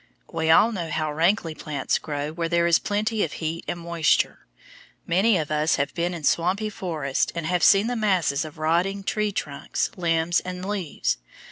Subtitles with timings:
[0.33, 4.47] We all know how rankly plants grow where there is plenty of heat and moisture.
[5.05, 9.03] Many of us have been in swampy forests and have seen the masses of rotting
[9.03, 11.19] tree trunks, limbs, and leaves.